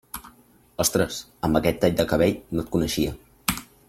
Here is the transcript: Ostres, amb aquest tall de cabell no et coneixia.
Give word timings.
Ostres, 0.85 1.19
amb 1.47 1.59
aquest 1.59 1.79
tall 1.83 1.93
de 2.01 2.05
cabell 2.13 2.33
no 2.57 2.65
et 2.65 2.73
coneixia. 2.77 3.15